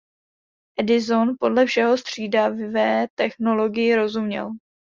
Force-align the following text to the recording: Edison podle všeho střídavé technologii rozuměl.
Edison 0.79 1.35
podle 1.39 1.65
všeho 1.65 1.97
střídavé 1.97 3.07
technologii 3.15 3.95
rozuměl. 3.95 4.51